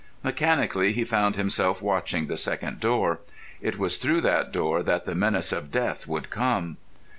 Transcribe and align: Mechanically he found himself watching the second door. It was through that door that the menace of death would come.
Mechanically 0.23 0.93
he 0.93 1.03
found 1.03 1.35
himself 1.35 1.79
watching 1.79 2.25
the 2.25 2.35
second 2.35 2.79
door. 2.79 3.19
It 3.61 3.77
was 3.77 3.99
through 3.99 4.21
that 4.21 4.51
door 4.51 4.81
that 4.81 5.05
the 5.05 5.13
menace 5.13 5.51
of 5.51 5.71
death 5.71 6.07
would 6.07 6.31
come. 6.31 6.77